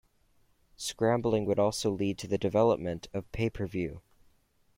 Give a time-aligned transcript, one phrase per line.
[0.77, 4.01] Scrambling would also lead to the development of pay-per-view.